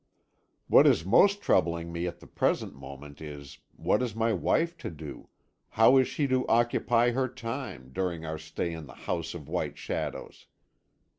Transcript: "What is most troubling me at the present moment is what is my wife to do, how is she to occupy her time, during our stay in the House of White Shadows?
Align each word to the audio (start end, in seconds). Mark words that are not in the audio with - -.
"What 0.65 0.87
is 0.87 1.05
most 1.05 1.43
troubling 1.43 1.91
me 1.91 2.07
at 2.07 2.21
the 2.21 2.25
present 2.25 2.73
moment 2.73 3.21
is 3.21 3.59
what 3.75 4.01
is 4.01 4.15
my 4.15 4.33
wife 4.33 4.75
to 4.79 4.89
do, 4.89 5.29
how 5.69 5.97
is 5.97 6.07
she 6.07 6.25
to 6.29 6.47
occupy 6.47 7.11
her 7.11 7.27
time, 7.27 7.91
during 7.93 8.25
our 8.25 8.39
stay 8.39 8.73
in 8.73 8.87
the 8.87 8.95
House 9.05 9.35
of 9.35 9.47
White 9.47 9.77
Shadows? 9.77 10.47